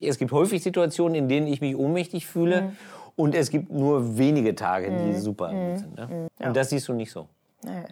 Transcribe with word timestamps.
Es 0.00 0.16
gibt 0.18 0.30
häufig 0.30 0.62
Situationen, 0.62 1.16
in 1.16 1.28
denen 1.28 1.48
ich 1.48 1.60
mich 1.60 1.74
ohnmächtig 1.74 2.26
fühle. 2.26 2.62
Mhm. 2.62 2.76
Und 3.16 3.34
es 3.34 3.50
gibt 3.50 3.72
nur 3.72 4.16
wenige 4.16 4.54
Tage, 4.54 4.92
die 4.92 5.14
super 5.14 5.48
gut 5.52 5.78
sind. 5.78 5.96
Ne? 5.96 6.28
Und 6.38 6.56
das 6.56 6.70
siehst 6.70 6.86
du 6.86 6.92
nicht 6.92 7.10
so. 7.10 7.26
Nee. 7.64 7.82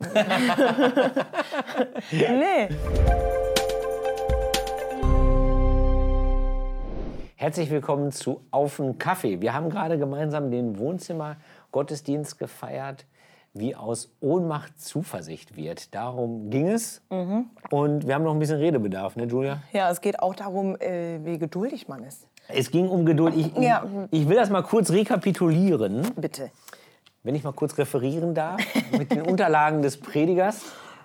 nee. 2.12 2.68
Herzlich 7.36 7.70
willkommen 7.70 8.10
zu 8.10 8.40
Auf 8.50 8.78
den 8.78 8.96
Kaffee. 8.96 9.42
Wir 9.42 9.52
haben 9.52 9.68
gerade 9.68 9.98
gemeinsam 9.98 10.50
den 10.50 10.78
Wohnzimmer-Gottesdienst 10.78 12.38
gefeiert, 12.38 13.04
wie 13.54 13.74
aus 13.74 14.10
Ohnmacht 14.20 14.80
Zuversicht 14.80 15.56
wird. 15.56 15.94
Darum 15.94 16.50
ging 16.50 16.68
es. 16.68 17.02
Mhm. 17.10 17.46
Und 17.70 18.06
wir 18.06 18.14
haben 18.14 18.24
noch 18.24 18.32
ein 18.32 18.38
bisschen 18.38 18.58
Redebedarf, 18.58 19.16
ne, 19.16 19.24
Julia? 19.24 19.62
Ja, 19.72 19.90
es 19.90 20.00
geht 20.00 20.20
auch 20.20 20.34
darum, 20.34 20.76
äh, 20.76 21.18
wie 21.24 21.38
geduldig 21.38 21.88
man 21.88 22.04
ist. 22.04 22.26
Es 22.48 22.70
ging 22.70 22.88
um 22.88 23.04
Geduld. 23.04 23.34
Ich, 23.36 23.54
Ja. 23.56 23.84
ich 24.10 24.28
will 24.28 24.36
das 24.36 24.48
mal 24.50 24.62
kurz 24.62 24.90
rekapitulieren, 24.90 26.02
Bitte. 26.16 26.50
wenn 27.22 27.34
ich 27.34 27.44
mal 27.44 27.52
kurz 27.52 27.76
referieren 27.76 28.34
darf, 28.34 28.60
mit 28.92 29.10
den 29.12 29.22
Unterlagen 29.22 29.82
des 29.82 29.98
Predigers. 29.98 30.62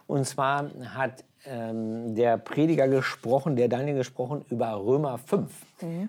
Und 0.07 0.25
zwar 0.25 0.69
hat 0.95 1.23
ähm, 1.45 2.15
der 2.15 2.37
Prediger 2.37 2.87
gesprochen, 2.87 3.55
der 3.57 3.67
Daniel 3.67 3.95
gesprochen, 3.97 4.45
über 4.49 4.73
Römer 4.85 5.17
5. 5.17 5.51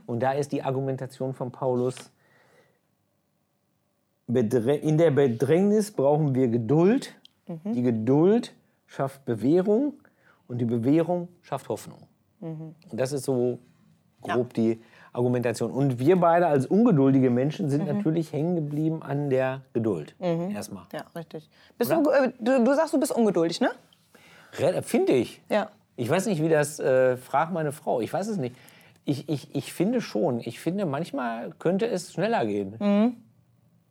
Und 0.06 0.20
da 0.22 0.32
ist 0.32 0.52
die 0.52 0.62
Argumentation 0.62 1.34
von 1.34 1.50
Paulus, 1.50 1.96
in 4.26 4.98
der 4.98 5.10
Bedrängnis 5.10 5.90
brauchen 5.90 6.34
wir 6.34 6.48
Geduld. 6.48 7.14
Die 7.64 7.82
Geduld 7.82 8.54
schafft 8.86 9.24
Bewährung 9.24 9.94
und 10.48 10.58
die 10.58 10.64
Bewährung 10.64 11.28
schafft 11.42 11.68
Hoffnung. 11.68 11.98
Und 12.40 12.74
das 12.92 13.12
ist 13.12 13.24
so 13.24 13.58
grob 14.22 14.54
die 14.54 14.80
Argumentation. 15.12 15.70
Und 15.70 15.98
wir 15.98 16.16
beide 16.16 16.46
als 16.46 16.66
ungeduldige 16.66 17.30
Menschen 17.30 17.70
sind 17.70 17.86
natürlich 17.86 18.32
hängen 18.32 18.56
geblieben 18.56 19.02
an 19.02 19.30
der 19.30 19.62
Geduld. 19.72 20.14
Erstmal. 20.18 20.84
Ja, 20.92 21.04
richtig. 21.14 21.48
Du, 21.78 22.10
äh, 22.10 22.32
du, 22.40 22.64
du 22.64 22.74
sagst, 22.74 22.94
du 22.94 23.00
bist 23.00 23.12
ungeduldig, 23.12 23.60
ne? 23.60 23.70
Finde 24.82 25.12
ich. 25.12 25.40
Ja. 25.48 25.70
Ich 25.96 26.10
weiß 26.10 26.26
nicht, 26.26 26.42
wie 26.42 26.48
das, 26.48 26.80
äh, 26.80 27.16
frag 27.16 27.52
meine 27.52 27.70
Frau, 27.72 28.00
ich 28.00 28.12
weiß 28.12 28.26
es 28.28 28.38
nicht. 28.38 28.56
Ich, 29.04 29.28
ich, 29.28 29.54
ich 29.54 29.72
finde 29.72 30.00
schon, 30.00 30.40
ich 30.40 30.58
finde, 30.58 30.86
manchmal 30.86 31.50
könnte 31.58 31.86
es 31.86 32.12
schneller 32.12 32.44
gehen. 32.46 32.76
Mhm. 32.80 33.16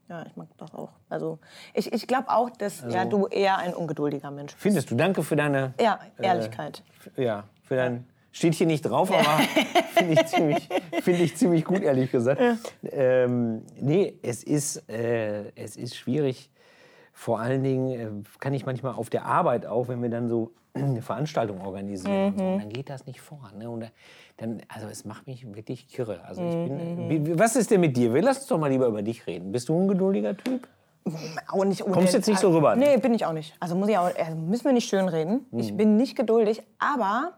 Ja, 0.09 0.25
ich 0.27 0.35
mag 0.35 0.47
das 0.57 0.73
auch. 0.73 0.89
Also, 1.09 1.39
ich, 1.73 1.91
ich 1.93 2.07
glaube 2.07 2.29
auch, 2.29 2.49
dass 2.49 2.83
ja, 2.89 3.05
du 3.05 3.27
eher 3.27 3.57
ein 3.57 3.73
ungeduldiger 3.73 4.31
Mensch 4.31 4.51
bist. 4.53 4.61
Findest 4.61 4.91
du? 4.91 4.95
Danke 4.95 5.23
für 5.23 5.35
deine, 5.35 5.73
Ja, 5.79 5.99
Ehrlichkeit. 6.21 6.83
ja, 7.15 7.45
für 7.63 7.75
dein, 7.77 8.05
steht 8.31 8.53
hier 8.55 8.67
nicht 8.67 8.81
drauf, 8.81 9.09
aber 9.11 9.23
finde 9.93 10.13
ich, 10.21 10.25
ziemlich- 10.27 10.69
finde 11.01 11.23
ich 11.23 11.37
ziemlich 11.37 11.63
gut, 11.65 11.81
ehrlich 11.83 12.11
gesagt. 12.11 12.41
Ähm, 12.83 13.63
nee, 13.79 14.17
es 14.21 14.43
ist, 14.43 14.87
äh, 14.89 15.51
es 15.55 15.77
ist 15.77 15.95
schwierig. 15.95 16.49
Vor 17.15 17.39
allen 17.39 17.63
Dingen 17.63 17.89
äh, 17.89 18.09
kann 18.39 18.53
ich 18.53 18.65
manchmal 18.65 18.95
auf 18.95 19.09
der 19.09 19.25
Arbeit 19.25 19.65
auch, 19.65 19.87
wenn 19.87 20.01
wir 20.01 20.09
dann 20.09 20.27
so 20.27 20.51
eine 20.73 21.01
Veranstaltung 21.01 21.61
organisieren, 21.61 22.33
und 22.33 22.39
so, 22.39 22.57
dann 22.59 22.69
geht 22.69 22.89
das 22.89 23.05
nicht 23.05 23.21
voran. 23.21 23.57
Ne? 23.59 23.69
Und 23.69 23.81
da- 23.81 23.87
dann, 24.37 24.61
also 24.67 24.87
es 24.87 25.05
macht 25.05 25.27
mich 25.27 25.45
wirklich 25.55 25.87
kirre. 25.87 26.21
Also 26.25 26.41
ich 26.41 26.55
bin, 26.55 27.37
was 27.39 27.55
ist 27.55 27.69
denn 27.71 27.81
mit 27.81 27.95
dir? 27.95 28.09
Lass 28.21 28.39
uns 28.39 28.47
doch 28.47 28.57
mal 28.57 28.71
lieber 28.71 28.87
über 28.87 29.03
dich 29.03 29.27
reden. 29.27 29.51
Bist 29.51 29.69
du 29.69 29.79
ein 29.79 29.87
geduldiger 29.87 30.35
Typ? 30.35 30.67
Auch 31.51 31.65
nicht 31.65 31.83
Kommst 31.83 32.13
jetzt 32.13 32.27
nicht 32.27 32.39
so 32.39 32.51
rüber, 32.55 32.75
ne? 32.75 32.85
Nee, 32.85 32.97
bin 32.97 33.13
ich 33.13 33.25
auch 33.25 33.33
nicht. 33.33 33.53
Also 33.59 33.75
muss 33.75 33.89
ich 33.89 33.97
auch, 33.97 34.09
also 34.17 34.35
müssen 34.37 34.65
wir 34.65 34.71
nicht 34.73 34.87
schön 34.89 35.07
reden. 35.07 35.45
Hm. 35.51 35.59
Ich 35.59 35.75
bin 35.77 35.97
nicht 35.97 36.15
geduldig, 36.15 36.63
aber 36.79 37.33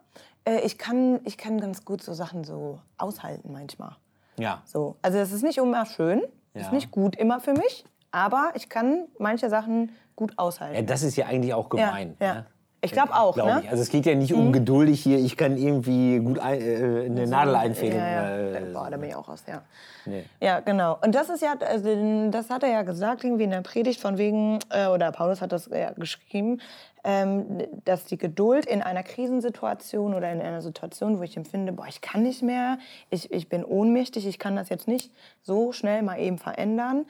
äh, 0.48 0.60
ich, 0.62 0.78
kann, 0.78 1.20
ich 1.26 1.38
kann 1.38 1.60
ganz 1.60 1.84
gut 1.84 2.02
so 2.04 2.14
Sachen 2.14 2.44
so 2.44 2.80
aushalten 2.98 3.52
manchmal. 3.52 3.96
Ja. 4.38 4.62
So. 4.66 4.96
Also 5.02 5.18
es 5.18 5.32
ist 5.32 5.42
nicht 5.44 5.58
immer 5.58 5.86
schön, 5.88 6.22
Ja. 6.54 6.62
ist 6.62 6.72
nicht 6.74 6.92
gut 6.92 7.16
immer 7.16 7.40
für 7.40 7.54
mich, 7.54 7.84
aber 8.12 8.52
ich 8.56 8.70
kann 8.70 9.06
manche 9.20 9.50
Sachen 9.50 9.92
gut 10.16 10.34
aushalten. 10.38 10.76
ja. 10.76 10.82
Das 10.82 11.04
ist 11.04 11.16
ja 11.16 11.26
eigentlich 11.26 11.54
auch 11.54 11.70
gemein. 11.70 12.16
ja. 12.20 12.34
Ne? 12.34 12.46
Ich 12.86 12.92
glaube 12.92 13.16
auch, 13.16 13.34
Glaub 13.34 13.48
ne? 13.48 13.62
ich. 13.64 13.70
Also 13.70 13.82
es 13.82 13.90
geht 13.90 14.06
ja 14.06 14.14
nicht 14.14 14.34
um 14.34 14.54
geduldig 14.54 15.02
hier, 15.02 15.18
ich 15.18 15.36
kann 15.36 15.58
irgendwie 15.58 16.20
gut 16.20 16.40
ein, 16.40 16.62
äh, 16.62 17.06
eine 17.06 17.28
Nadel 17.28 17.56
einfädeln. 17.56 18.00
Ja, 18.00 18.38
ja. 18.38 18.60
äh, 18.60 18.62
Boah, 18.72 18.90
da 18.90 18.98
bin 18.98 19.10
ich 19.10 19.16
auch 19.16 19.28
raus, 19.28 19.44
ja. 19.48 19.64
Nee. 20.06 20.24
Ja, 20.40 20.60
genau. 20.60 20.98
Und 21.04 21.16
das 21.16 21.30
ist 21.30 21.42
ja, 21.42 21.56
also, 21.60 22.30
das 22.30 22.50
hat 22.50 22.64
er 22.64 22.70
ja 22.70 22.84
gesagt, 22.84 23.24
irgendwie 23.24 23.46
in 23.46 23.50
der 23.50 23.62
Predigt 23.62 24.00
von 24.00 24.18
wegen, 24.18 24.60
äh, 24.70 24.88
oder 24.88 25.12
Paulus 25.12 25.42
hat 25.42 25.52
das 25.52 25.68
ja 25.68 25.92
geschrieben, 25.94 26.62
ähm, 27.04 27.64
dass 27.86 28.06
die 28.06 28.18
Geduld 28.18 28.66
in 28.66 28.82
einer 28.82 29.04
Krisensituation 29.04 30.14
oder 30.14 30.32
in 30.32 30.42
einer 30.42 30.62
Situation, 30.62 31.20
wo 31.20 31.24
ich 31.24 31.38
empfinde, 31.38 31.72
boah, 31.72 31.88
ich 31.88 32.02
kann 32.02 32.24
nicht 32.24 32.44
mehr, 32.44 32.78
ich, 33.10 33.32
ich 33.32 33.50
bin 33.50 33.64
ohnmächtig, 33.64 34.28
ich 34.28 34.38
kann 34.38 34.56
das 34.56 34.70
jetzt 34.70 34.88
nicht 34.88 35.12
so 35.42 35.72
schnell 35.72 36.04
mal 36.04 36.20
eben 36.20 36.38
verändern, 36.38 37.06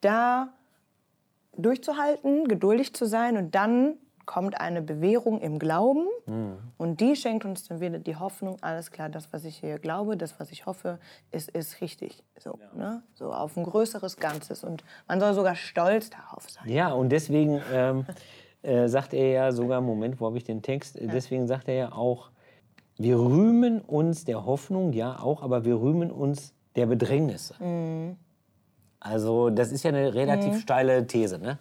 da 0.00 0.48
durchzuhalten, 1.56 2.48
geduldig 2.48 2.94
zu 2.94 3.06
sein 3.06 3.36
und 3.36 3.54
dann 3.54 3.94
kommt 4.26 4.60
eine 4.60 4.80
Bewährung 4.80 5.40
im 5.40 5.58
Glauben 5.58 6.06
und 6.78 7.00
die 7.00 7.16
schenkt 7.16 7.44
uns 7.44 7.66
dann 7.66 7.80
wieder 7.80 7.98
die 7.98 8.14
Hoffnung, 8.14 8.58
alles 8.60 8.92
klar, 8.92 9.08
das, 9.08 9.32
was 9.32 9.44
ich 9.44 9.56
hier 9.56 9.80
glaube, 9.80 10.16
das, 10.16 10.38
was 10.38 10.52
ich 10.52 10.66
hoffe, 10.66 11.00
ist, 11.32 11.50
ist 11.50 11.80
richtig. 11.80 12.22
So, 12.38 12.56
ne? 12.76 13.02
so 13.14 13.32
auf 13.32 13.56
ein 13.56 13.64
größeres 13.64 14.18
Ganzes 14.18 14.62
und 14.62 14.84
man 15.08 15.18
soll 15.18 15.34
sogar 15.34 15.56
stolz 15.56 16.10
darauf 16.10 16.48
sein. 16.48 16.68
Ja, 16.68 16.92
und 16.92 17.08
deswegen 17.08 17.60
ähm, 17.72 18.06
äh, 18.62 18.86
sagt 18.86 19.14
er 19.14 19.30
ja 19.30 19.52
sogar, 19.52 19.80
Moment, 19.80 20.20
wo 20.20 20.26
habe 20.26 20.38
ich 20.38 20.44
den 20.44 20.62
Text? 20.62 20.96
Äh, 20.96 21.08
Deswegen 21.08 21.48
sagt 21.48 21.66
er 21.66 21.74
ja 21.74 21.92
auch, 21.92 22.30
wir 22.98 23.18
rühmen 23.18 23.80
uns 23.80 24.24
der 24.26 24.44
Hoffnung, 24.46 24.92
ja 24.92 25.18
auch, 25.18 25.42
aber 25.42 25.64
wir 25.64 25.80
rühmen 25.80 26.12
uns 26.12 26.54
der 26.76 26.86
Bedrängnisse. 26.86 27.54
Also 29.00 29.48
das 29.48 29.72
ist 29.72 29.82
ja 29.82 29.88
eine 29.90 30.12
relativ 30.14 30.60
steile 30.60 31.06
These, 31.06 31.38
ne? 31.38 31.58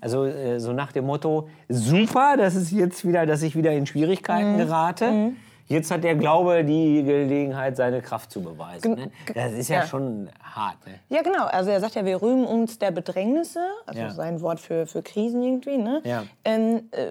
Also 0.00 0.24
äh, 0.24 0.58
so 0.58 0.72
nach 0.72 0.90
dem 0.92 1.06
Motto, 1.06 1.48
super, 1.68 2.34
das 2.36 2.56
ist 2.56 2.72
jetzt 2.72 3.06
wieder, 3.06 3.26
dass 3.26 3.42
ich 3.42 3.54
wieder 3.54 3.70
in 3.72 3.86
Schwierigkeiten 3.86 4.56
gerate. 4.58 5.32
Jetzt 5.68 5.92
hat 5.92 6.02
der 6.02 6.16
Glaube 6.16 6.64
die 6.64 7.04
Gelegenheit, 7.04 7.76
seine 7.76 8.02
Kraft 8.02 8.32
zu 8.32 8.42
beweisen. 8.42 8.94
Ne? 8.96 9.10
Das 9.36 9.52
ist 9.52 9.68
ja, 9.68 9.76
Ja. 9.82 9.86
schon 9.86 10.28
hart. 10.42 10.74
Ne? 10.84 10.94
Ja, 11.16 11.22
genau. 11.22 11.44
Also 11.44 11.70
er 11.70 11.78
sagt 11.78 11.94
ja, 11.94 12.04
wir 12.04 12.20
rühmen 12.20 12.44
uns 12.44 12.80
der 12.80 12.90
Bedrängnisse, 12.90 13.60
also 13.86 14.00
Ja. 14.00 14.10
sein 14.10 14.40
Wort 14.40 14.58
für, 14.58 14.88
für 14.88 15.00
Krisen 15.02 15.40
irgendwie, 15.44 15.76
ne? 15.76 16.00
Ja. 16.02 16.24
Ähm, 16.44 16.88
äh, 16.90 17.10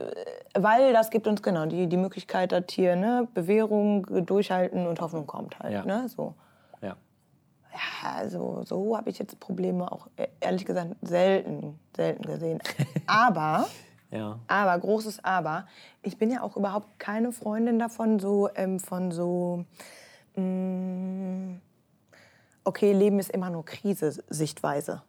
weil 0.60 0.92
das 0.92 1.10
gibt 1.10 1.26
uns 1.26 1.42
genau 1.42 1.68
die, 1.68 1.88
die 1.88 1.96
Möglichkeit, 1.96 2.52
dass 2.52 2.66
hier 2.72 2.98
ne, 2.98 3.30
Bewährung, 3.34 4.06
Durchhalten 4.26 4.88
und 4.88 5.00
Hoffnung 5.00 5.26
kommt 5.26 5.58
halt. 5.62 5.86
Ne? 5.86 6.08
So. 6.14 6.34
Ja. 7.72 7.80
Ja, 8.02 8.18
also 8.18 8.64
so 8.66 8.98
habe 8.98 9.10
ich 9.10 9.20
jetzt 9.20 9.40
Probleme 9.40 9.92
auch 9.92 10.08
e- 10.18 10.28
ehrlich 10.40 10.66
gesagt 10.66 10.96
selten, 11.02 11.80
selten 11.96 12.24
gesehen. 12.24 12.60
Aber, 13.08 13.68
Ja. 14.12 14.40
aber, 14.48 14.80
großes 14.80 15.24
Aber, 15.24 15.68
ich 16.02 16.18
bin 16.18 16.32
ja 16.32 16.42
auch 16.42 16.56
überhaupt 16.58 16.98
keine 17.00 17.32
Freundin 17.32 17.78
davon, 17.78 18.20
so 18.20 18.50
ähm, 18.56 18.80
von 18.80 19.12
so, 19.12 19.66
mh, 20.36 21.58
okay, 22.64 22.94
Leben 22.94 23.20
ist 23.20 23.30
immer 23.32 23.50
nur 23.50 23.66
Krise, 23.66 24.24
Sichtweise. 24.30 25.02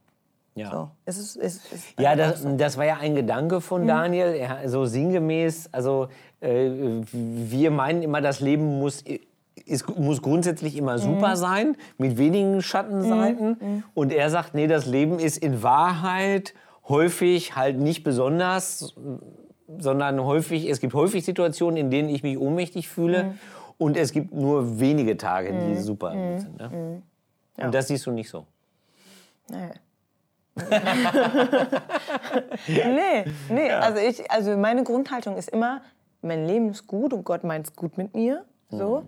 ja. 0.55 0.71
So, 0.71 0.91
es 1.05 1.19
ist, 1.19 1.37
es 1.37 1.73
ist 1.73 2.01
Ja, 2.01 2.17
das, 2.17 2.43
so. 2.43 2.57
das 2.57 2.77
war 2.77 2.85
ja 2.85 2.97
ein 2.99 3.15
Gedanke 3.15 3.57
Mhm. 3.57 3.61
von 3.61 3.87
Daniel, 3.87 4.35
er, 4.35 4.69
so 4.69 4.85
sinngemäß, 4.87 5.69
also 5.73 6.09
äh, 6.41 6.71
wir 7.13 7.71
meinen 7.71 8.03
immer, 8.03 8.21
das 8.21 8.41
Leben 8.41 8.79
muss, 8.79 9.03
ist, 9.67 9.89
muss 9.99 10.23
grundsätzlich 10.23 10.77
immer 10.77 10.95
Mhm. 10.95 10.99
super 10.99 11.37
sein, 11.37 11.77
mit 11.99 12.19
wenigen 12.19 12.63
Schattenseiten. 12.63 13.85
Und 13.95 14.13
er 14.13 14.31
sagt, 14.31 14.55
nee, 14.55 14.67
das 14.67 14.87
Leben 14.87 15.19
ist 15.19 15.39
in 15.39 15.63
Wahrheit 15.63 16.55
häufig 16.89 17.57
halt 17.57 17.79
nicht 17.79 18.03
besonders, 18.03 18.95
sondern 19.79 20.25
häufig, 20.25 20.69
es 20.69 20.81
gibt 20.81 20.95
häufig 20.95 21.25
Situationen, 21.25 21.77
in 21.77 21.91
denen 21.91 22.09
ich 22.09 22.23
mich 22.23 22.37
ohnmächtig 22.39 22.89
fühle. 22.89 23.25
Mhm. 23.25 23.39
Und 23.79 23.97
es 23.97 24.13
gibt 24.13 24.35
nur 24.35 24.79
wenige 24.81 25.17
Tage, 25.17 25.53
die 25.53 25.77
super 25.77 26.11
gut 26.15 26.41
sind. 26.41 26.59
Ne? 26.59 27.03
Und 27.57 27.75
das 27.75 27.89
siehst 27.89 28.05
du 28.07 28.11
nicht 28.11 28.29
so. 28.29 28.45
Nee. 29.49 29.71
nee, 32.69 33.25
nee. 33.49 33.71
Also, 33.71 33.99
ich, 34.01 34.31
also 34.31 34.57
meine 34.57 34.85
Grundhaltung 34.85 35.37
ist 35.37 35.49
immer, 35.51 35.81
mein 36.23 36.47
Leben 36.47 36.71
ist 36.71 36.87
gut 36.87 37.13
und 37.13 37.25
Gott 37.25 37.45
meint 37.45 37.67
es 37.69 37.75
gut 37.77 37.97
mit 37.97 38.15
mir. 38.15 38.45
So. 38.71 39.05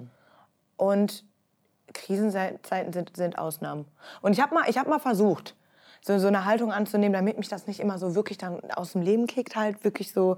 Und 0.82 1.24
Krisenzeiten 1.94 2.92
sind, 2.92 3.16
sind 3.16 3.38
Ausnahmen. 3.38 3.84
Und 4.20 4.32
ich 4.32 4.40
habe 4.40 4.54
mal, 4.54 4.64
ich 4.68 4.78
hab 4.78 4.88
mal 4.88 4.98
versucht, 4.98 5.54
so, 6.00 6.18
so 6.18 6.26
eine 6.26 6.44
Haltung 6.44 6.72
anzunehmen, 6.72 7.12
damit 7.12 7.38
mich 7.38 7.48
das 7.48 7.68
nicht 7.68 7.78
immer 7.78 7.98
so 7.98 8.14
wirklich 8.16 8.38
dann 8.38 8.60
aus 8.72 8.92
dem 8.92 9.02
Leben 9.02 9.26
kickt, 9.28 9.54
halt 9.54 9.84
wirklich 9.84 10.12
so 10.12 10.36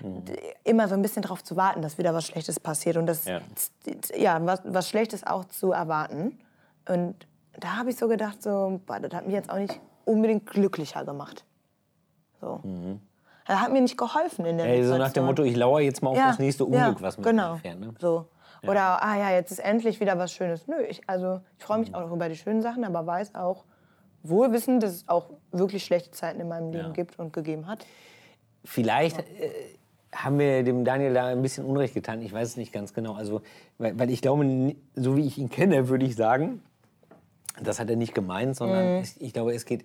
d- 0.00 0.36
immer 0.64 0.88
so 0.88 0.94
ein 0.94 1.00
bisschen 1.00 1.22
darauf 1.22 1.42
zu 1.42 1.56
warten, 1.56 1.80
dass 1.80 1.96
wieder 1.96 2.12
was 2.12 2.26
Schlechtes 2.26 2.60
passiert 2.60 2.98
und 2.98 3.06
das 3.06 3.24
Ja. 3.24 3.40
ja, 4.14 4.44
was, 4.44 4.60
was 4.64 4.88
Schlechtes 4.88 5.26
auch 5.26 5.46
zu 5.46 5.72
erwarten. 5.72 6.38
Und 6.86 7.14
da 7.58 7.76
habe 7.76 7.88
ich 7.90 7.96
so 7.96 8.08
gedacht, 8.08 8.42
so, 8.42 8.80
boah, 8.84 9.00
das 9.00 9.14
hat 9.14 9.24
mich 9.24 9.34
jetzt 9.34 9.48
auch 9.50 9.56
nicht 9.58 9.80
unbedingt 10.04 10.46
glücklicher 10.46 11.04
gemacht. 11.06 11.44
So. 12.40 12.60
Das 13.46 13.60
hat 13.60 13.72
mir 13.72 13.80
nicht 13.80 13.96
geholfen 13.96 14.44
in 14.44 14.58
der 14.58 14.66
Ey, 14.66 14.84
so 14.84 14.98
nach 14.98 15.12
dem 15.12 15.24
Motto, 15.24 15.42
ich 15.42 15.56
lauere 15.56 15.80
jetzt 15.80 16.02
mal 16.02 16.10
auf 16.10 16.16
das 16.18 16.38
nächste 16.38 16.64
Unglück, 16.66 16.96
ja, 16.98 17.00
was 17.00 17.16
mir 17.16 17.24
genau. 17.24 17.54
einfährt. 17.54 17.80
Ne? 17.80 17.94
So. 17.98 18.26
Oder, 18.62 19.02
ah 19.02 19.16
ja, 19.16 19.30
jetzt 19.30 19.52
ist 19.52 19.58
endlich 19.60 20.00
wieder 20.00 20.18
was 20.18 20.32
Schönes. 20.32 20.66
Nö, 20.66 20.76
ich, 20.88 21.02
also 21.08 21.40
ich 21.58 21.64
freue 21.64 21.78
mich 21.78 21.94
auch 21.94 22.10
über 22.10 22.28
die 22.28 22.36
schönen 22.36 22.62
Sachen, 22.62 22.84
aber 22.84 23.06
weiß 23.06 23.34
auch, 23.34 23.64
wohlwissend, 24.22 24.82
dass 24.82 24.92
es 24.92 25.08
auch 25.08 25.30
wirklich 25.52 25.84
schlechte 25.84 26.10
Zeiten 26.10 26.40
in 26.40 26.48
meinem 26.48 26.72
Leben 26.72 26.88
Ja. 26.88 26.92
gibt 26.92 27.18
und 27.18 27.32
gegeben 27.32 27.66
hat. 27.66 27.86
Vielleicht 28.64 29.20
äh, 29.20 29.50
haben 30.12 30.38
wir 30.38 30.64
dem 30.64 30.84
Daniel 30.84 31.14
da 31.14 31.26
ein 31.26 31.42
bisschen 31.42 31.64
Unrecht 31.64 31.94
getan. 31.94 32.20
Ich 32.22 32.32
weiß 32.32 32.48
es 32.48 32.56
nicht 32.56 32.72
ganz 32.72 32.92
genau. 32.94 33.14
Also, 33.14 33.42
weil, 33.78 33.98
weil 33.98 34.10
ich 34.10 34.20
glaube, 34.22 34.74
so 34.94 35.16
wie 35.16 35.26
ich 35.26 35.38
ihn 35.38 35.50
kenne, 35.50 35.88
würde 35.88 36.04
ich 36.04 36.16
sagen, 36.16 36.62
das 37.62 37.80
hat 37.80 37.90
er 37.90 37.96
nicht 37.96 38.14
gemeint, 38.14 38.56
sondern 38.56 39.00
es, 39.00 39.16
ich 39.18 39.32
glaube, 39.32 39.54
es 39.54 39.64
geht 39.64 39.84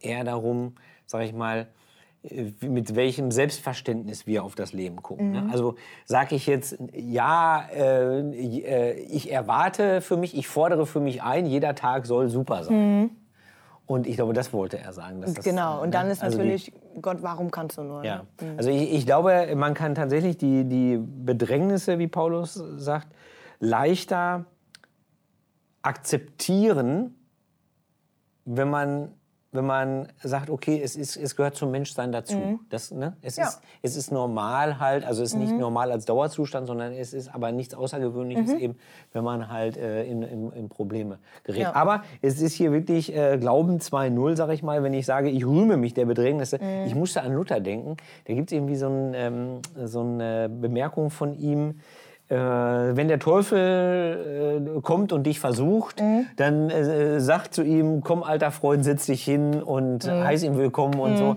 eher 0.00 0.24
darum, 0.24 0.74
sage 1.06 1.24
ich 1.24 1.32
mal, 1.32 1.66
mit 2.60 2.94
welchem 2.94 3.30
Selbstverständnis 3.32 4.26
wir 4.28 4.44
auf 4.44 4.54
das 4.54 4.72
Leben 4.72 5.02
gucken. 5.02 5.32
Ne? 5.32 5.48
Also 5.50 5.74
sage 6.04 6.36
ich 6.36 6.46
jetzt, 6.46 6.78
ja, 6.94 7.66
äh, 7.74 8.20
äh, 8.20 8.92
ich 9.00 9.32
erwarte 9.32 10.00
für 10.00 10.16
mich, 10.16 10.36
ich 10.36 10.46
fordere 10.46 10.86
für 10.86 11.00
mich 11.00 11.22
ein, 11.22 11.46
jeder 11.46 11.74
Tag 11.74 12.06
soll 12.06 12.28
super 12.28 12.62
sein. 12.62 13.10
Und 13.86 14.06
ich 14.06 14.14
glaube, 14.14 14.32
das 14.32 14.52
wollte 14.52 14.78
er 14.78 14.92
sagen. 14.92 15.20
das, 15.20 15.34
genau, 15.44 15.82
und 15.82 15.92
dann 15.94 16.06
ne? 16.06 16.12
ist 16.12 16.22
Also 16.22 16.38
die- 16.38 16.44
natürlich, 16.44 16.72
Gott, 17.02 17.18
warum 17.22 17.50
kannst 17.50 17.76
du 17.78 17.82
nur? 17.82 18.04
ja, 18.04 18.22
ne? 18.40 18.54
also 18.56 18.70
ich, 18.70 18.92
ich 18.92 19.04
glaube, 19.04 19.52
man 19.56 19.74
kann 19.74 19.96
tatsächlich 19.96 20.38
die, 20.38 20.64
die 20.64 20.98
Bedrängnisse, 20.98 21.98
wie 21.98 22.06
Paulus 22.06 22.54
sagt, 22.54 23.08
leichter 23.58 24.44
akzeptieren, 25.82 27.14
wenn 28.44 28.70
man, 28.70 29.12
wenn 29.52 29.66
man 29.66 30.08
sagt, 30.22 30.48
okay, 30.48 30.80
es, 30.82 30.96
ist, 30.96 31.16
es 31.16 31.36
gehört 31.36 31.54
zum 31.56 31.70
Menschsein 31.70 32.10
dazu. 32.10 32.58
Das, 32.70 32.90
ne? 32.90 33.16
es, 33.20 33.36
Ja. 33.36 33.44
ist, 33.44 33.60
es 33.82 33.96
ist 33.96 34.10
normal 34.10 34.80
halt, 34.80 35.04
also 35.04 35.22
es 35.22 35.34
ist 35.34 35.38
nicht 35.38 35.52
normal 35.54 35.92
als 35.92 36.06
Dauerzustand, 36.06 36.66
sondern 36.66 36.92
es 36.94 37.12
ist 37.12 37.32
aber 37.34 37.52
nichts 37.52 37.74
Außergewöhnliches 37.74 38.54
eben, 38.54 38.76
wenn 39.12 39.22
man 39.22 39.50
halt 39.50 39.76
äh, 39.76 40.04
in, 40.04 40.22
in, 40.22 40.50
in 40.52 40.68
Probleme 40.70 41.18
gerät. 41.44 41.60
Ja. 41.60 41.74
Aber 41.74 42.02
es 42.22 42.40
ist 42.40 42.54
hier 42.54 42.72
wirklich 42.72 43.14
äh, 43.14 43.36
Glauben 43.38 43.78
2.0, 43.78 44.36
sag 44.36 44.50
ich 44.50 44.62
mal, 44.62 44.82
wenn 44.82 44.94
ich 44.94 45.04
sage, 45.04 45.28
ich 45.28 45.44
rühme 45.44 45.76
mich 45.76 45.92
der 45.92 46.06
Bedrängnisse. 46.06 46.58
Ich 46.86 46.94
musste 46.94 47.22
an 47.22 47.34
Luther 47.34 47.60
denken. 47.60 47.96
Da 48.24 48.32
gibt 48.34 48.50
es 48.50 48.56
irgendwie 48.56 48.76
so, 48.76 48.86
ein, 48.88 49.12
ähm, 49.14 49.60
so 49.84 50.00
eine 50.00 50.48
Bemerkung 50.48 51.10
von 51.10 51.34
ihm, 51.38 51.80
wenn 52.36 53.08
der 53.08 53.18
Teufel 53.18 54.62
äh, 54.76 54.80
kommt 54.80 55.12
und 55.12 55.24
dich 55.24 55.40
versucht, 55.40 56.02
dann 56.36 56.70
äh, 56.70 57.20
sagt 57.20 57.54
zu 57.54 57.62
ihm, 57.62 58.02
komm 58.02 58.22
alter 58.22 58.50
Freund, 58.50 58.84
setz 58.84 59.06
dich 59.06 59.24
hin 59.24 59.62
und 59.62 60.08
heiß 60.10 60.42
ihn 60.42 60.56
willkommen 60.56 60.98
und 60.98 61.16
so. 61.16 61.36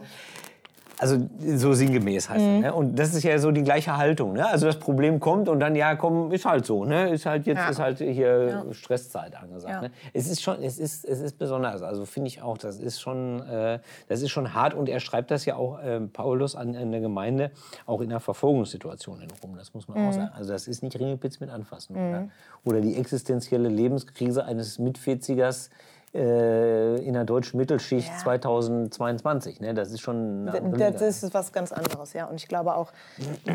Also 0.99 1.17
so 1.55 1.73
sinngemäß 1.73 2.29
heißt 2.29 2.39
es. 2.41 2.61
Ne? 2.61 2.73
Und 2.73 2.97
das 2.97 3.13
ist 3.13 3.23
ja 3.23 3.37
so 3.37 3.51
die 3.51 3.63
gleiche 3.63 3.97
Haltung. 3.97 4.33
Ne? 4.33 4.47
Also 4.47 4.65
das 4.65 4.79
Problem 4.79 5.19
kommt 5.19 5.49
und 5.49 5.59
dann, 5.59 5.75
ja, 5.75 5.95
komm, 5.95 6.31
ist 6.31 6.45
halt 6.45 6.65
so. 6.65 6.85
Ne? 6.85 7.09
Ist 7.09 7.25
halt 7.25 7.45
jetzt 7.47 7.57
Ja. 7.57 7.69
ist 7.69 7.79
halt 7.79 7.97
hier 7.99 8.65
Stresszeit 8.71 9.35
angesagt. 9.35 9.73
Ja. 9.73 9.81
Ne? 9.81 9.91
Es 10.13 10.27
ist 10.29 10.41
schon, 10.41 10.61
es 10.63 10.79
ist, 10.79 11.03
es 11.03 11.19
ist 11.19 11.37
besonders. 11.37 11.81
Also 11.81 12.05
finde 12.05 12.29
ich 12.29 12.41
auch, 12.41 12.57
das 12.57 12.77
ist 12.79 13.01
schon, 13.01 13.41
äh, 13.47 13.79
das 14.07 14.21
ist 14.21 14.29
schon 14.29 14.53
hart. 14.53 14.73
Und 14.73 14.87
er 14.87 15.01
schreibt 15.01 15.31
das 15.31 15.43
ja 15.45 15.57
auch, 15.57 15.79
äh, 15.79 15.99
Paulus, 15.99 16.55
an, 16.55 16.75
an 16.75 16.91
der 16.91 17.01
Gemeinde, 17.01 17.51
auch 17.85 17.99
in 17.99 18.09
einer 18.09 18.21
Verfolgungssituation 18.21 19.21
in 19.21 19.27
Rom. 19.43 19.57
Das 19.57 19.73
muss 19.73 19.87
man 19.89 20.01
Mhm. 20.01 20.07
auch 20.07 20.13
sagen. 20.13 20.31
Also 20.33 20.53
das 20.53 20.67
ist 20.67 20.81
nicht 20.81 20.97
Ringelpitz 20.97 21.39
mit 21.41 21.49
anfassen. 21.49 21.95
Oder? 21.95 22.29
oder 22.63 22.81
die 22.81 22.95
existenzielle 22.97 23.69
Lebenskrise 23.69 24.43
eines 24.45 24.79
Mitvierzigers 24.79 25.69
äh, 26.15 26.95
in 27.05 27.13
der 27.13 27.23
deutschen 27.25 27.57
Mittelschicht 27.57 28.07
Ja. 28.09 28.17
2022. 28.17 29.59
Ne? 29.59 29.73
Das 29.73 29.91
ist 29.91 30.01
schon. 30.01 30.45
Das 30.45 31.01
ist 31.01 31.33
was 31.33 31.51
ganz 31.51 31.71
anderes, 31.71 32.13
ja. 32.13 32.25
Und 32.25 32.35
ich 32.35 32.47
glaube 32.47 32.75
auch, 32.75 32.91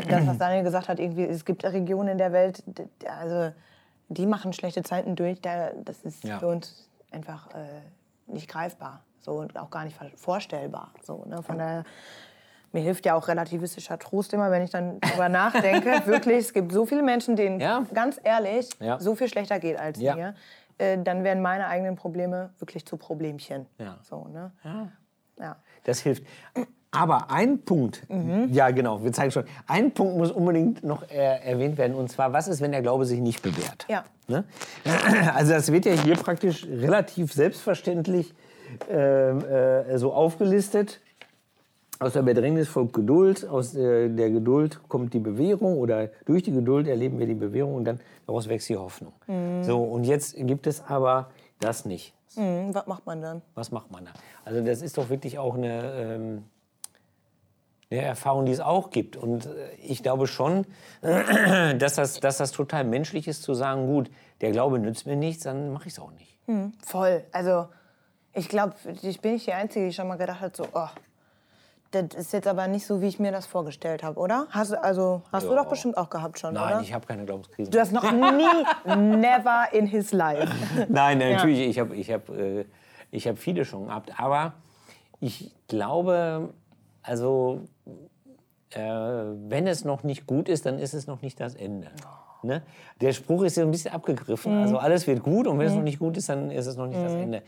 das, 0.09 0.27
was 0.27 0.37
Daniel 0.37 0.63
gesagt 0.63 0.87
hat, 0.87 0.99
irgendwie, 0.99 1.23
es 1.25 1.43
gibt 1.45 1.63
Regionen 1.65 2.09
in 2.09 2.17
der 2.17 2.31
Welt, 2.31 2.63
also 3.21 3.51
die 4.09 4.25
machen 4.25 4.53
schlechte 4.53 4.83
Zeiten 4.83 5.15
durch. 5.15 5.41
Da, 5.41 5.71
das 5.83 5.99
ist 6.03 6.23
Ja. 6.23 6.39
für 6.39 6.47
uns 6.47 6.87
einfach 7.11 7.47
äh, 7.55 8.31
nicht 8.31 8.47
greifbar, 8.47 9.01
so 9.19 9.33
und 9.33 9.57
auch 9.57 9.69
gar 9.69 9.83
nicht 9.85 9.97
vorstellbar. 10.15 10.91
So, 11.03 11.23
ne? 11.27 11.41
Von 11.43 11.57
daher, 11.57 11.83
mir 12.73 12.81
hilft 12.81 13.05
ja 13.05 13.15
auch 13.15 13.27
relativistischer 13.27 13.99
Trost 13.99 14.33
immer, 14.33 14.49
wenn 14.51 14.61
ich 14.61 14.69
dann 14.69 14.99
darüber 15.01 15.27
nachdenke. 15.29 15.89
Wirklich, 16.05 16.37
es 16.39 16.53
gibt 16.53 16.71
so 16.71 16.85
viele 16.85 17.03
Menschen, 17.03 17.35
denen 17.35 17.59
Ja. 17.59 17.83
ganz 17.93 18.19
ehrlich 18.23 18.69
Ja. 18.79 18.99
so 18.99 19.15
viel 19.15 19.27
schlechter 19.27 19.59
geht 19.59 19.77
als 19.79 19.99
Ja. 19.99 20.15
mir. 20.15 20.35
Äh, 20.81 21.03
dann 21.03 21.23
werden 21.23 21.41
meine 21.43 21.67
eigenen 21.67 21.95
Probleme 21.95 22.49
wirklich 22.59 22.85
zu 22.85 22.97
Problemchen. 22.97 23.67
Ja. 23.77 23.97
So, 24.01 24.27
ne? 24.27 24.51
ja. 25.39 25.55
Das 25.83 25.99
hilft. 25.99 26.23
Aber 26.91 27.31
ein 27.31 27.61
Punkt, 27.63 28.01
Mhm. 28.09 28.49
ja 28.51 28.69
genau, 28.71 29.01
wir 29.03 29.13
zeigen 29.13 29.31
schon, 29.31 29.45
ein 29.67 29.91
Punkt 29.93 30.17
muss 30.17 30.31
unbedingt 30.31 30.83
noch 30.83 31.03
äh, 31.09 31.39
erwähnt 31.39 31.77
werden. 31.77 31.95
Und 31.95 32.11
zwar, 32.11 32.33
was 32.33 32.47
ist, 32.47 32.59
wenn 32.61 32.71
der 32.71 32.81
Glaube 32.81 33.05
sich 33.05 33.19
nicht 33.21 33.41
bewährt? 33.41 33.85
Ja. 33.89 34.03
Ne? 34.27 34.43
Also 35.35 35.53
das 35.53 35.71
wird 35.71 35.85
ja 35.85 35.93
hier 35.93 36.15
praktisch 36.15 36.65
relativ 36.65 37.31
selbstverständlich 37.31 38.33
ähm, 38.89 39.45
äh, 39.45 39.97
so 39.97 40.13
aufgelistet. 40.13 40.99
Aus 42.01 42.13
der 42.13 42.23
Bedrängnis 42.23 42.67
folgt 42.67 42.93
Geduld, 42.93 43.47
aus 43.47 43.75
äh, 43.75 44.09
der 44.09 44.31
Geduld 44.31 44.79
kommt 44.87 45.13
die 45.13 45.19
Bewährung 45.19 45.77
oder 45.77 46.09
durch 46.25 46.41
die 46.41 46.51
Geduld 46.51 46.87
erleben 46.87 47.19
wir 47.19 47.27
die 47.27 47.35
Bewährung 47.35 47.75
und 47.75 47.85
dann 47.85 47.99
daraus 48.25 48.49
wächst 48.49 48.69
die 48.69 48.75
Hoffnung. 48.75 49.13
So, 49.61 49.83
und 49.83 50.05
jetzt 50.05 50.35
gibt 50.35 50.65
es 50.65 50.83
aber 50.83 51.29
das 51.59 51.85
nicht. 51.85 52.15
Hm, 52.33 52.73
was 52.73 52.87
macht 52.87 53.05
man 53.05 53.21
dann? 53.21 53.43
Was 53.53 53.71
macht 53.71 53.91
man 53.91 54.05
da? 54.05 54.13
Also 54.43 54.65
das 54.65 54.81
ist 54.81 54.97
doch 54.97 55.09
wirklich 55.11 55.37
auch 55.37 55.53
eine, 55.53 55.93
ähm, 55.93 56.43
eine 57.91 58.01
Erfahrung, 58.01 58.47
die 58.47 58.51
es 58.51 58.61
auch 58.61 58.89
gibt. 58.89 59.15
Und 59.15 59.45
äh, 59.45 59.49
ich 59.75 60.01
glaube 60.01 60.25
schon, 60.25 60.65
dass 61.01 61.95
das, 61.95 62.19
dass 62.19 62.37
das 62.37 62.51
total 62.51 62.83
menschlich 62.83 63.27
ist, 63.27 63.43
zu 63.43 63.53
sagen, 63.53 63.85
gut, 63.85 64.09
der 64.41 64.49
Glaube 64.49 64.79
nützt 64.79 65.05
mir 65.05 65.17
nichts, 65.17 65.43
dann 65.43 65.71
mache 65.71 65.85
ich 65.85 65.93
es 65.93 65.99
auch 65.99 66.11
nicht. 66.13 66.35
Voll. 66.83 67.23
Also, 67.31 67.67
ich 68.33 68.49
glaube, 68.49 68.73
ich 69.03 69.21
bin 69.21 69.33
nicht 69.33 69.45
die 69.45 69.53
Einzige, 69.53 69.85
die 69.85 69.93
schon 69.93 70.07
mal 70.07 70.17
gedacht 70.17 70.41
hat, 70.41 70.55
so, 70.55 70.65
oh, 70.73 70.87
das 71.91 72.05
ist 72.15 72.33
jetzt 72.33 72.47
aber 72.47 72.67
nicht 72.67 72.85
so, 72.85 73.01
wie 73.01 73.07
ich 73.07 73.19
mir 73.19 73.31
das 73.31 73.45
vorgestellt 73.45 74.01
habe, 74.03 74.19
oder? 74.19 74.47
Hast, 74.49 74.71
du- 74.71 74.81
also, 74.81 75.21
hast 75.31 75.45
du 75.47 75.51
Ja. 75.53 75.61
doch 75.63 75.69
bestimmt 75.69 75.97
auch 75.97 76.09
gehabt 76.09 76.39
schon, 76.39 76.53
Nein, 76.53 76.75
oder? 76.75 76.81
ich 76.81 76.93
habe 76.93 77.05
keine 77.05 77.25
Glaubenskrise. 77.25 77.69
Du 77.69 77.79
hast 77.79 77.91
noch 77.91 78.09
nie, 78.11 78.95
never 78.95 79.65
in 79.73 79.85
his 79.87 80.11
life. 80.13 80.47
Nein, 80.89 81.17
natürlich, 81.19 81.59
ich 81.69 81.79
habe 81.79 81.95
ich 81.95 82.11
hab, 82.11 82.29
äh, 82.29 82.65
ich 83.11 83.27
hab 83.27 83.37
viele 83.37 83.65
schon 83.65 83.87
gehabt. 83.87 84.17
Aber 84.19 84.53
ich 85.19 85.51
glaube, 85.67 86.53
also, 87.03 87.61
äh, 88.71 88.79
wenn 88.79 89.67
es 89.67 89.83
noch 89.83 90.03
nicht 90.03 90.25
gut 90.27 90.47
ist, 90.49 90.65
dann 90.65 90.79
ist 90.79 90.93
es 90.93 91.07
noch 91.07 91.21
nicht 91.21 91.39
das 91.39 91.55
Ende. 91.55 91.89
Ne? 92.43 92.63
Der 93.01 93.11
Spruch 93.13 93.43
ist 93.43 93.57
ja 93.57 93.63
ein 93.63 93.69
bisschen 93.71 93.93
abgegriffen. 93.93 94.57
Also 94.63 94.77
alles 94.79 95.05
wird 95.05 95.21
gut 95.21 95.45
und 95.45 95.59
wenn 95.59 95.67
es 95.67 95.73
noch 95.75 95.83
nicht 95.83 95.99
gut 95.99 96.17
ist, 96.17 96.27
dann 96.29 96.49
ist 96.49 96.65
es 96.65 96.75
noch 96.75 96.87
nicht 96.87 96.99
das 96.99 97.13
Ende. 97.13 97.43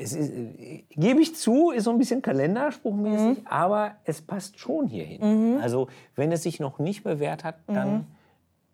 Es 0.00 0.12
ist, 0.12 0.30
äh, 0.30 0.84
gebe 0.90 1.20
ich 1.20 1.34
zu, 1.34 1.70
ist 1.70 1.84
so 1.84 1.90
ein 1.90 1.98
bisschen 1.98 2.22
kalenderspruchmäßig, 2.22 3.46
aber 3.46 3.96
es 4.04 4.22
passt 4.22 4.58
schon 4.58 4.86
hierhin. 4.86 5.58
Also 5.60 5.88
wenn 6.14 6.30
es 6.30 6.44
sich 6.44 6.60
noch 6.60 6.78
nicht 6.78 7.02
bewährt 7.02 7.42
hat, 7.42 7.56
dann, 7.66 8.06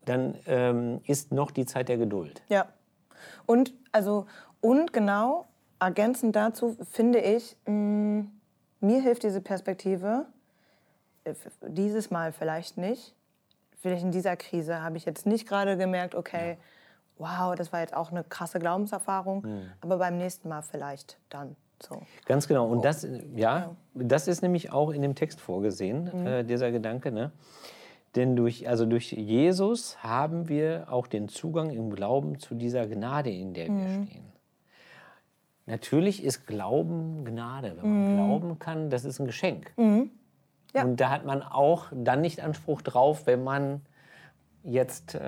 dann 0.04 0.34
ähm, 0.46 1.00
ist 1.06 1.32
noch 1.32 1.50
die 1.50 1.64
Zeit 1.64 1.88
der 1.88 1.96
Geduld. 1.96 2.42
Ja. 2.48 2.66
Und, 3.46 3.72
also, 3.90 4.26
und 4.60 4.92
genau, 4.92 5.46
ergänzend 5.78 6.36
dazu 6.36 6.76
finde 6.90 7.20
ich, 7.20 7.56
mh, 7.66 8.24
mir 8.80 9.00
hilft 9.00 9.22
diese 9.22 9.40
Perspektive, 9.40 10.26
äh, 11.24 11.34
dieses 11.68 12.10
Mal 12.10 12.32
vielleicht 12.32 12.76
nicht. 12.76 13.14
Vielleicht 13.80 14.02
in 14.02 14.12
dieser 14.12 14.36
Krise 14.36 14.82
habe 14.82 14.96
ich 14.96 15.04
jetzt 15.04 15.26
nicht 15.26 15.48
gerade 15.48 15.76
gemerkt, 15.76 16.14
okay, 16.14 16.58
wow, 17.18 17.54
das 17.54 17.72
war 17.72 17.80
jetzt 17.80 17.94
auch 17.94 18.10
eine 18.10 18.24
krasse 18.24 18.58
Glaubenserfahrung, 18.58 19.46
aber 19.80 19.98
beim 19.98 20.18
nächsten 20.18 20.48
Mal 20.48 20.62
vielleicht 20.62 21.18
dann. 21.28 21.56
So. 21.82 22.00
Ganz 22.26 22.48
genau. 22.48 22.66
Und 22.66 22.84
das, 22.84 23.04
äh, 23.04 23.22
ja, 23.34 23.76
das 23.94 24.28
ist 24.28 24.42
nämlich 24.42 24.72
auch 24.72 24.90
in 24.90 25.02
dem 25.02 25.14
Text 25.14 25.40
vorgesehen, 25.40 26.26
äh, 26.26 26.44
dieser 26.44 26.70
Gedanke. 26.70 27.12
Ne? 27.12 27.32
Denn 28.16 28.36
durch, 28.36 28.68
also 28.68 28.86
durch 28.86 29.12
Jesus 29.12 30.02
haben 30.02 30.48
wir 30.48 30.86
auch 30.88 31.06
den 31.06 31.28
Zugang 31.28 31.70
im 31.70 31.90
Glauben 31.90 32.38
zu 32.38 32.54
dieser 32.54 32.86
Gnade, 32.86 33.30
in 33.30 33.54
der 33.54 33.68
wir 33.68 34.04
stehen. 34.04 34.24
Natürlich 35.66 36.22
ist 36.22 36.46
Glauben 36.46 37.24
Gnade. 37.24 37.76
Wenn 37.80 37.90
man 37.90 38.16
glauben 38.16 38.58
kann, 38.58 38.90
das 38.90 39.04
ist 39.04 39.18
ein 39.18 39.26
Geschenk. 39.26 39.72
Ja. 40.74 40.84
Und 40.84 41.00
da 41.00 41.10
hat 41.10 41.24
man 41.24 41.42
auch 41.42 41.86
dann 41.92 42.20
nicht 42.20 42.40
Anspruch 42.40 42.82
drauf, 42.82 43.26
wenn 43.26 43.42
man 43.42 43.80
jetzt, 44.64 45.14
äh, 45.14 45.20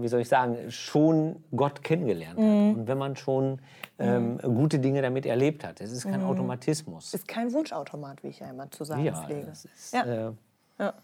wie 0.00 0.08
soll 0.08 0.20
ich 0.20 0.28
sagen, 0.28 0.70
schon 0.70 1.44
Gott 1.54 1.82
kennengelernt 1.82 2.38
hat. 2.38 2.44
Und 2.78 2.88
wenn 2.88 2.98
man 2.98 3.14
schon 3.16 3.60
ähm, 3.98 4.38
gute 4.38 4.78
Dinge 4.78 5.02
damit 5.02 5.26
erlebt 5.26 5.64
hat. 5.64 5.80
Es 5.80 5.92
ist 5.92 6.04
kein 6.04 6.22
Automatismus. 6.22 7.12
Ist 7.12 7.28
kein 7.28 7.52
Wunschautomat, 7.52 8.22
wie 8.22 8.28
ich 8.28 8.40
ja 8.40 8.48
immer 8.48 8.70
zu 8.70 8.84
sagen 8.84 9.04
Ja, 9.04 9.14
pflege. 9.14 9.50
ist, 9.50 9.92
Ja. 9.92 10.04
Äh, 10.04 10.32
Ja. 10.78 10.94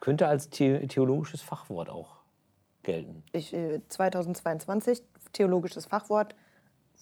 könnte 0.00 0.26
als 0.26 0.48
the 0.52 0.86
theologisches 0.86 1.42
Fachwort 1.42 1.90
auch 1.90 2.16
gelten. 2.82 3.22
Ich, 3.32 3.52
äh, 3.52 3.80
2022, 3.88 5.02
theologisches 5.32 5.84
Fachwort, 5.84 6.34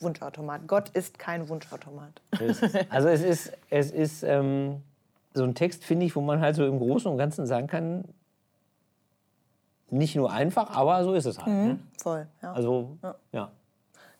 Wunschautomat. 0.01 0.67
Gott 0.67 0.89
ist 0.91 1.19
kein 1.19 1.49
Wunschautomat. 1.49 2.21
Also 2.91 3.09
es 3.09 3.23
ist, 3.23 3.53
es 3.71 3.91
ist 3.93 4.23
ähm, 4.25 4.83
so 5.35 5.45
ein 5.45 5.55
Text, 5.55 5.85
finde 5.85 6.07
ich, 6.07 6.17
wo 6.17 6.21
man 6.21 6.41
halt 6.41 6.57
so 6.57 6.67
im 6.67 6.79
Großen 6.79 7.11
und 7.11 7.19
Ganzen 7.19 7.47
sagen 7.47 7.67
kann, 7.69 8.05
nicht 9.91 10.17
nur 10.17 10.31
einfach, 10.33 10.77
aber 10.77 11.05
so 11.05 11.15
ist 11.15 11.27
es 11.27 11.39
halt. 11.39 11.49
Ne? 11.49 11.79
Voll, 12.03 12.27
ja. 12.43 12.53
Also, 12.53 12.97
ja. 13.33 13.51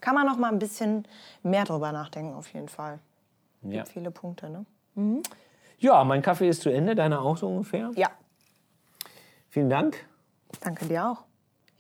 Kann 0.01 0.15
man 0.15 0.27
noch 0.27 0.37
mal 0.37 0.53
ein 0.53 0.59
bisschen 0.59 1.07
mehr 1.43 1.65
drüber 1.65 1.91
nachdenken, 1.93 2.35
auf 2.35 2.53
jeden 2.53 2.69
Fall. 2.69 2.99
ja. 3.63 3.85
Viele 3.85 4.11
Punkte, 4.11 4.49
ne? 4.51 4.65
Ja, 5.79 6.05
mein 6.05 6.23
Kaffee 6.23 6.49
ist 6.49 6.63
zu 6.63 6.71
Ende, 6.71 6.95
deiner 6.95 7.21
auch 7.21 7.37
so 7.37 7.49
ungefähr. 7.49 7.91
Ja, 7.97 8.11
Vielen 9.49 9.71
Dank. 9.71 9.97
danke 10.61 10.87
dir 10.87 11.07
auch. 11.09 11.25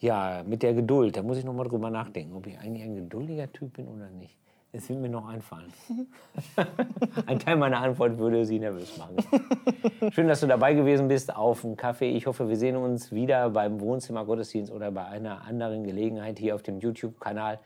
Ja, 0.01 0.43
mit 0.47 0.63
der 0.63 0.75
Geduld, 0.75 1.17
da 1.17 1.23
muss 1.23 1.39
ich 1.39 1.45
noch 1.45 1.53
mal 1.55 1.65
drüber 1.65 1.91
nachdenken, 1.91 2.35
ob 2.35 2.47
ich 2.47 2.59
eigentlich 2.59 2.83
ein 2.83 2.95
geduldiger 2.95 3.51
Typ 3.53 3.75
bin 3.75 3.87
oder 3.89 4.09
nicht. 4.11 4.37
Es 4.77 4.91
wird 4.91 5.01
mir 5.01 5.09
noch 5.09 5.27
einfallen. 5.27 5.73
ein 7.27 7.39
Teil 7.39 7.57
meiner 7.57 7.81
Antwort 7.81 8.19
würde 8.19 8.45
sie 8.45 8.59
nervös 8.59 8.99
machen. 8.99 9.17
Schön, 10.13 10.29
dass 10.29 10.41
du 10.41 10.47
dabei 10.47 10.75
gewesen 10.75 11.09
bist 11.09 11.35
auf 11.35 11.63
dem 11.63 11.77
Kaffee. 11.77 12.11
Ich 12.11 12.27
hoffe, 12.27 12.49
wir 12.51 12.57
sehen 12.57 12.77
uns 12.77 13.11
wieder 13.11 13.49
beim 13.49 13.81
Wohnzimmer-Gottesdienst 13.81 14.71
oder 14.71 14.91
bei 14.91 15.07
einer 15.07 15.47
anderen 15.47 15.83
Gelegenheit 15.85 16.39
hier 16.39 16.55
auf 16.55 16.63
dem 16.63 16.79
YouTube-Kanal 16.79 17.59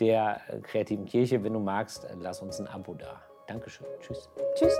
der 0.00 0.40
Kreativen 0.62 1.06
Kirche. 1.06 1.42
Wenn 1.42 1.54
du 1.54 1.60
magst, 1.60 2.06
lass 2.20 2.42
uns 2.42 2.60
ein 2.60 2.66
Abo 2.66 2.92
da. 2.92 3.22
Dankeschön. 3.46 3.86
Tschüss. 4.00 4.28
Tschüss. 4.54 4.78